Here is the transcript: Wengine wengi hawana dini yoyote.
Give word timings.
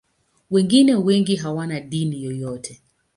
Wengine 0.51 0.95
wengi 0.95 1.35
hawana 1.35 1.79
dini 1.79 2.23
yoyote. 2.23 2.81